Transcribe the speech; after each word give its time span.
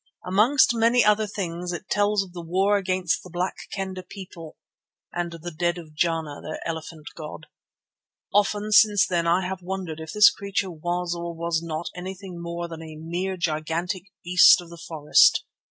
Amongst 0.25 0.73
many 0.73 1.05
other 1.05 1.27
things 1.27 1.71
it 1.71 1.87
tells 1.87 2.23
of 2.23 2.33
the 2.33 2.41
war 2.41 2.75
against 2.75 3.21
the 3.21 3.29
Black 3.29 3.55
Kendah 3.71 4.01
people 4.09 4.57
and 5.13 5.31
the 5.31 5.51
death 5.51 5.77
of 5.77 5.93
Jana, 5.93 6.41
their 6.41 6.59
elephant 6.67 7.09
god. 7.13 7.45
Often 8.33 8.71
since 8.71 9.05
then 9.05 9.27
I 9.27 9.41
have 9.47 9.61
wondered 9.61 9.99
if 9.99 10.11
this 10.13 10.31
creature 10.31 10.71
was 10.71 11.13
or 11.13 11.35
was 11.35 11.61
not 11.61 11.91
anything 11.95 12.41
more 12.41 12.67
than 12.67 12.81
a 12.81 12.95
mere 12.95 13.37
gigantic 13.37 14.05
beast 14.25 14.59
of 14.59 14.71
the 14.71 14.77
forest. 14.89 15.43